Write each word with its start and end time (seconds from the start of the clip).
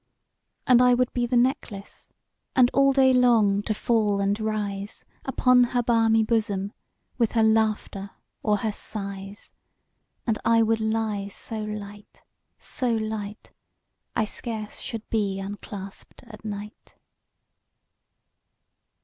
And 0.65 0.81
I 0.81 0.95
would 0.95 1.13
be 1.13 1.27
the 1.27 1.37
necklace, 1.37 2.11
And 2.55 2.71
all 2.73 2.91
day 2.91 3.13
long 3.13 3.61
to 3.61 3.73
fall 3.75 4.19
and 4.19 4.39
rise 4.39 5.05
Upon 5.25 5.63
her 5.65 5.83
balmy 5.83 6.23
bosom, 6.23 6.69
15 6.69 6.73
With 7.19 7.31
her 7.33 7.43
laughter 7.43 8.09
or 8.41 8.57
her 8.57 8.71
sighs: 8.71 9.53
And 10.25 10.39
I 10.43 10.63
would 10.63 10.79
lie 10.79 11.27
so 11.27 11.63
light, 11.63 12.23
so 12.57 12.91
light, 12.95 13.51
I 14.15 14.25
scarce 14.25 14.79
should 14.79 15.07
be 15.11 15.37
unclasp'd 15.39 16.23
at 16.25 16.43
night. 16.43 16.95